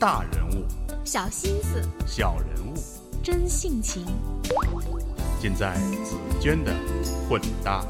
[0.00, 0.64] 大人物，
[1.04, 2.74] 小心思，小人物，
[3.20, 4.06] 真性情，
[5.40, 5.74] 尽在
[6.04, 6.72] 紫娟的
[7.28, 7.84] 混搭。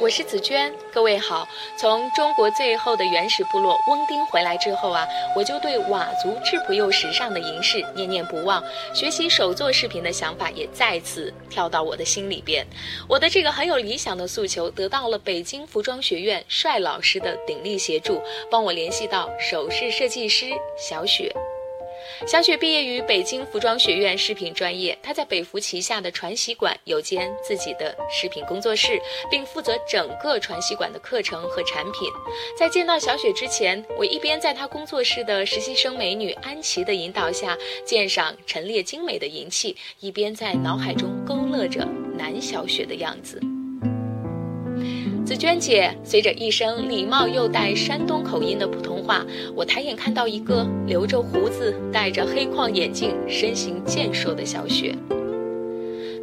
[0.00, 1.46] 我是紫娟，各位好。
[1.76, 5.04] 从中国最后的原始部落翁丁回来之后啊，
[5.34, 8.62] 我就对佤族质朴又时尚的银饰念念不忘，
[8.94, 12.64] 学习手作饰品的想法也再次跳到我的心里边。
[13.08, 20.46] 我的这个很有理想的诉求，得到了北京服装学院帅老师的鼎力协助，帮我联系到首饰设计师
[20.78, 21.34] 小雪。
[22.26, 29.00] 小雪毕业于北京服装学院饰品专业，她在北服旗下的传习馆有间自己的饰品工作室，
[29.30, 32.10] 并负责整个传习馆的课程和产品。
[32.58, 41.86] 在见到小雪之前，我一边在她工作室的实习生美女安琪的引导下鉴赏陈列精美的银器，一边在脑海中勾勒着
[42.16, 43.40] 男小雪的样子。
[45.28, 49.22] 紫娟姐，随着一声礼貌又带山东口音的普通话，
[49.54, 54.94] 我抬眼看到一个留着胡子、戴着黑框眼镜、身形健硕的小雪。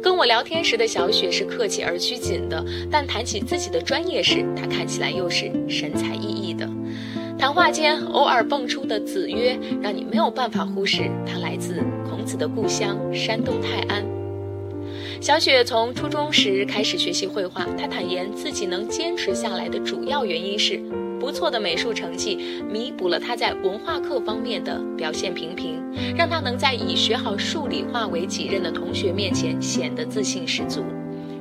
[0.02, 6.68] 跟我聊天时的小雪是客气而拘谨的，但谈起自己的专业时，她看起来又是神采奕奕的。
[7.38, 14.15] 谈话间偶尔蹦出的“子曰”，让你没有办法忽视她来自孔子的故乡山东泰安。
[15.20, 20.80] 小雪从初中时开始学习绘画，她坦言自己能坚持下来的主要原因是
[21.18, 25.82] 不错的美术成绩弥补了她在文化课方面的表现平平，
[26.16, 30.84] 让她能在以学好数理化为己任的同学面前显得自信十足。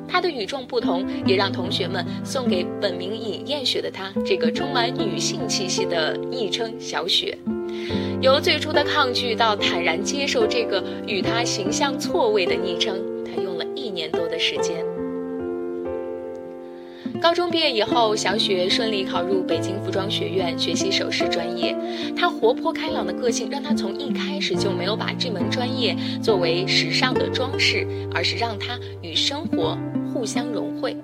[0.07, 7.37] 她的与众不同也让同学们送给本名尹艳雪的她这个充满女性气息的昵称“小雪”。
[8.21, 13.14] 由最初的抗拒到坦然接受这个与她形象错位的昵称。
[13.41, 14.85] 用了一年多的时间。
[17.21, 21.75] 高中毕业以后，小雪顺利考入北京服装学院学习首饰专业。
[22.15, 29.77] 她活泼开朗的个性让她从一开始就没有把这门专业作为时尚的装饰，而是让她与生活
[30.13, 30.95] 互相融汇。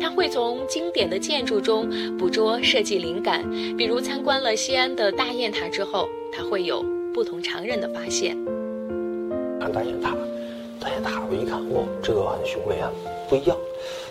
[0.00, 3.44] 她会从经典的建筑中捕捉设计灵感，
[3.76, 8.36] 比如参观了西安的大雁塔之后，她会有不同常人的发现。
[9.60, 10.16] 看大雁塔。
[10.78, 10.90] 大，
[11.28, 12.90] 我一看，哦，这个很雄伟啊，
[13.28, 13.56] 不一样。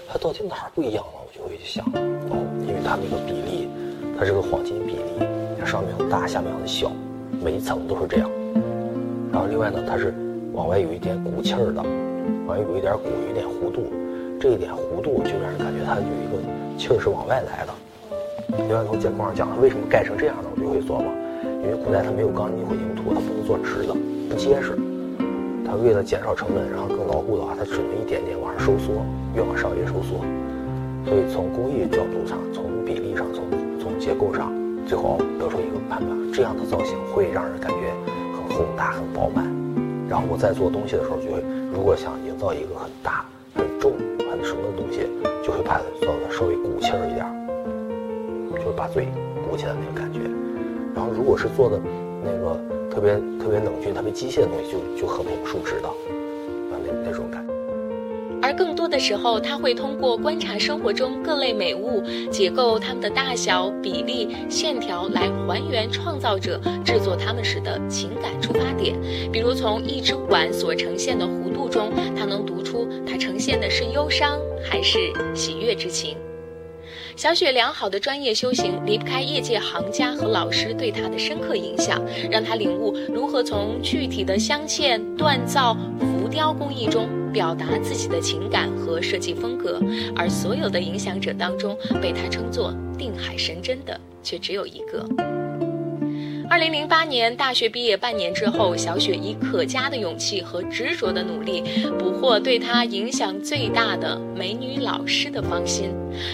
[0.07, 1.13] 它到底哪儿不一样了？
[1.23, 1.85] 我就会去想，
[2.29, 3.67] 哦，因为它那个比例，
[4.17, 5.25] 它是个黄金比例，
[5.59, 6.91] 它上面大，下面很小，
[7.44, 8.29] 每一层都是这样。
[9.31, 10.13] 然后另外呢，它是
[10.53, 11.83] 往外有一点鼓气儿的，
[12.47, 13.88] 往外有一点鼓，有一点弧度。
[14.39, 16.38] 这一点弧度就让人感觉它有一个
[16.78, 17.73] 气儿是往外来的。
[18.69, 20.49] 另外从结构上讲，它为什么盖成这样的？
[20.55, 21.11] 我就会琢磨，
[21.63, 23.94] 因为古代它没有钢筋混凝土，它不能做直的，
[24.29, 24.78] 不结实。
[25.67, 29.03] 它为了减少成本，然后更牢固的话，它只能一点点往上收缩，
[29.35, 30.23] 越往上越收缩。
[31.03, 33.44] 所以从工艺角度上，从比例上，从
[33.78, 34.50] 从结构上，
[34.88, 37.91] 最后得出一个判断：这样的造型会让人感觉
[38.31, 39.44] 很宏大、很饱满。
[40.07, 41.44] 然后我在做东西的时候，就会
[41.75, 43.91] 如果想营造一个很大、很重、
[44.31, 45.03] 很什么的东西，
[45.44, 47.28] 就会把它做的稍微鼓气儿一点，
[48.55, 49.07] 就是把嘴
[49.49, 50.22] 鼓起来那个感觉。
[50.95, 51.78] 然后如果是做的
[52.23, 52.77] 那个。
[52.97, 55.94] 特别特别冷峻、特别机械的东西，就就很朴素质的，啊，
[56.84, 57.46] 那那种感。
[58.41, 68.96] 而更多的时候，他会通过观察生活中各类美物结构、它们的大小、比例、线条，来还原创造者制作它们时的情感出发点。
[69.31, 74.97] 比如，从一只碗所呈现的弧度中，他能读出它呈现的是忧伤还是
[75.35, 76.18] 喜悦之情。
[77.17, 89.81] 小雪良好的专业修行离不开业界行家和老师对她的深刻影响，让她领悟如何从具体的镶嵌、锻造、浮雕工艺中表达自己的情感和设计风格。
[90.16, 95.47] 而所有的影响者当中，被她称作定海神针的却只有一个。
[96.57, 101.62] 二零零八年大学毕业半年之后，小雪以可嘉的勇气和执着的努力，
[102.00, 105.91] 捕获对她影响最大的美女老师的芳心，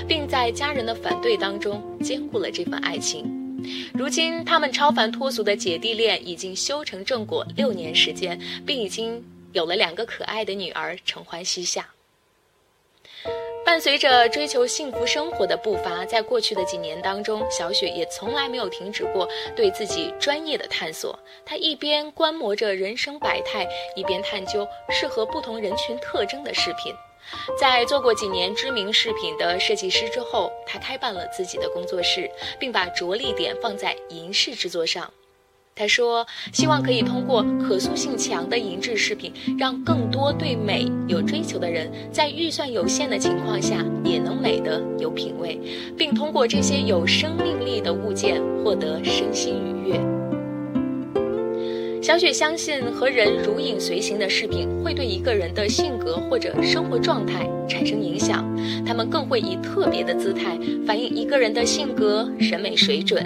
[0.08, 3.26] 并在家人的反对当中兼顾了这份爱情。
[3.94, 9.22] 如今，他们超凡脱俗的姐弟恋已经修成正果六年时间，并已经
[9.52, 11.86] 有了两个可爱的女儿承欢膝下。
[13.66, 21.18] 伴随着追求幸福生活的步伐，在过去的几年当中，小雪也从来没有停止过对自己专业的探索。
[21.46, 26.94] 她一边观摩着人生百态，一边探究适合不同人群特征的饰品。
[27.58, 32.30] 在做过几年知名饰品的设计师之后，她开办了自己的工作室，
[32.60, 35.12] 并把着力点放在银饰制作上。
[35.76, 45.60] 他说：“希望可以通过可塑性强的银质饰品，让更多对美有追求的人，在预算有限的情况下，也能美得有品味，
[45.98, 50.00] 并通过这些有生命力的物件获得身心愉悦。”
[52.04, 58.46] 小雪相信，和人如影随形的饰品会对一个人的性格或者生活状态产生影响，
[58.86, 60.56] 他们更会以特别的姿态
[60.86, 63.26] 反映一个人的性格、审美水准。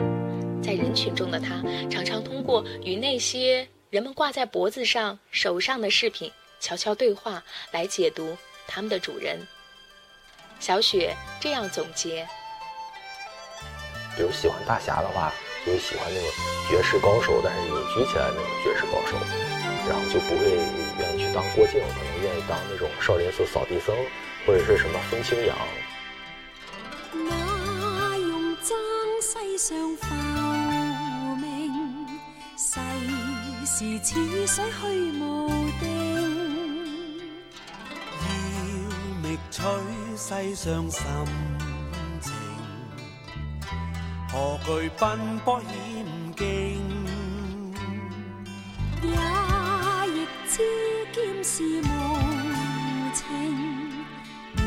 [0.68, 6.30] 在人群中的他，常常通过与那些人们挂在脖子上、手上的饰品
[6.60, 7.42] 悄悄对话，
[7.72, 8.36] 来解读
[8.68, 9.40] 他们的主人。
[10.60, 12.28] 小雪这样总结：
[14.18, 15.34] 比如喜欢大侠的话，
[15.66, 16.30] 就会喜欢那种
[16.70, 19.16] 绝世高手，但是隐居起来那种绝世高手，
[19.88, 20.52] 然后就不会
[21.00, 23.96] 愿意去当郭靖，可能愿意当那种少林寺扫地僧，
[24.46, 25.58] 或者是什么风清扬。
[27.14, 28.78] 那用争
[29.22, 30.37] 世上浮名，
[32.78, 34.12] 世事似
[34.48, 34.82] 水去
[35.20, 35.22] 无
[35.80, 35.84] 定。
[38.22, 38.26] 要
[39.22, 39.62] 觅取
[40.16, 41.02] 世上心
[42.22, 42.26] 情，
[44.32, 45.04] 何惧奔
[45.44, 45.68] 波险
[46.36, 46.46] 境？
[49.04, 49.10] 也
[50.12, 50.54] 亦知
[51.14, 51.86] 剑是无
[53.14, 53.22] 情，
[54.56, 54.58] 会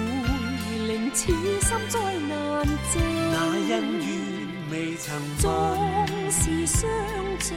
[0.87, 2.31] 令此心再难
[2.93, 2.93] 静。
[3.33, 3.35] 那
[3.71, 4.09] 恩怨
[4.71, 5.09] 未曾
[5.39, 6.89] 纵问，是相
[7.41, 7.49] 聚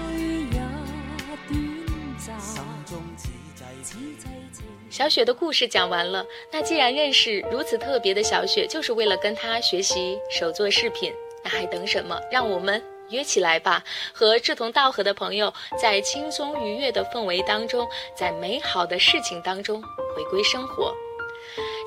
[4.94, 6.24] 小雪的故事讲完了。
[6.52, 11.12] 那既然认识如此特别的小雪，就是为了跟她学习手做饰品，
[11.44, 12.16] 那还等什么？
[12.32, 12.80] 让我们
[13.10, 15.52] 约起来吧，和志同道合的朋友，
[15.82, 19.82] 在轻松愉悦的氛围当中，在美好的事情当中
[20.16, 20.94] 回归生活。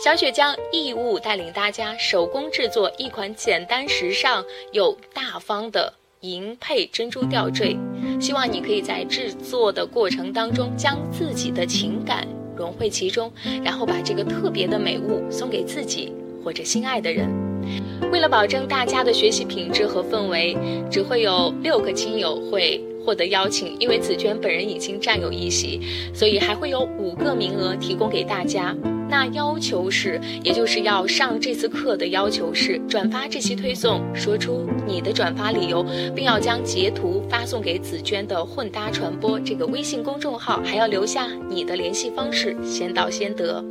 [0.03, 7.77] 小雪将义务带领大家手工制作一款简单时尚又大方的银配珍珠吊坠，
[8.21, 12.27] 希望你可以在制作的过程当中将自己的情感
[12.57, 13.31] 融汇其中，
[13.63, 16.13] 然后把这个特别的美物送给自己
[16.43, 17.29] 或者心爱的人。
[18.13, 20.57] 为了保证大家的学习品质和氛围，
[20.91, 25.81] 只会有六个亲友会获得邀请，因为紫娟本人已经占有一席，
[26.15, 28.75] 所以还会有五个名额提供给大家。
[29.09, 43.65] 那要求是，也就是要上这次课的要求是转发这期推送，说出你的转发理由，并要将截图发送给紫娟的混搭传播这个微信公众号，还要留下你的联系方式，先到先得。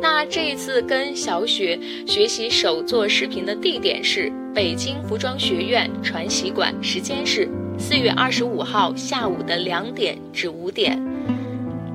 [0.00, 11.02] 那这一次跟小雪学习手做视频的地点是北京服装学院传习馆，时间是四月二十五号下午的两点至五点。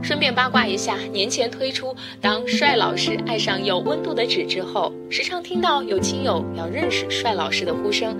[0.03, 8.13] 顺便八卦一下，年前推出“当帅老师爱上有温度的纸”之后，时常听到有亲友要认识帅老师的呼声，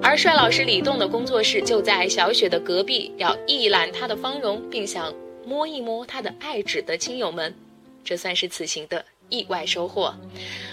[0.00, 5.12] 而帅老师李栋的工作室就在小雪的隔壁，要一览他的芳容，并想
[5.44, 7.52] 摸一摸他的爱纸的亲友们，
[8.04, 10.14] 这算是此行的意外收获。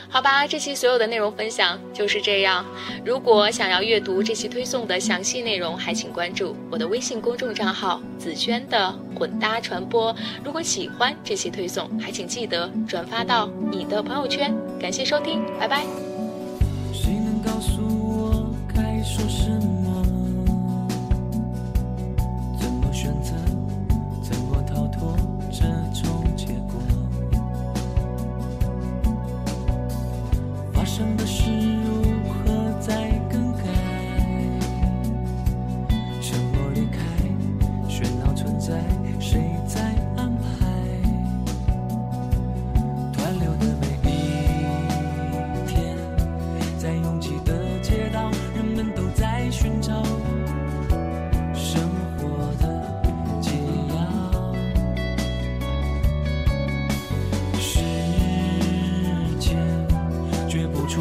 [0.09, 2.65] 好吧，这期所有的内容分享就是这样。
[3.03, 10.15] 如果想要阅读这期推送的详细内容，还请关注我的微信公众账号“紫萱的混搭传播”。
[10.45, 14.55] 如果喜欢这期推送，还请记得转发到你的朋友圈。
[14.79, 16.06] 感谢收听，拜拜。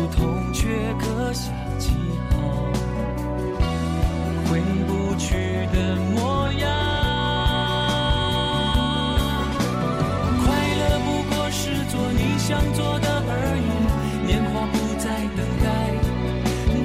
[0.07, 1.91] 痛，却刻下记
[2.31, 2.37] 号，
[4.49, 6.65] 回不去的模样。
[10.45, 10.47] 快
[10.79, 13.69] 乐不过是做你想做的而已，
[14.27, 15.05] 年华不再
[15.37, 15.67] 等待，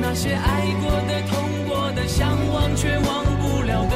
[0.02, 1.32] 那些爱过的、痛
[1.68, 3.96] 过的、向往却忘不了的